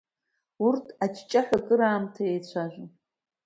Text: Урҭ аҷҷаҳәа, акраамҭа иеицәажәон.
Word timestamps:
Урҭ 0.65 0.85
аҷҷаҳәа, 1.05 1.57
акраамҭа 1.61 2.21
иеицәажәон. 2.25 2.89